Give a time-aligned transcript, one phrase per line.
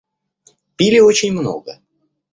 [0.77, 1.77] Пили очень много.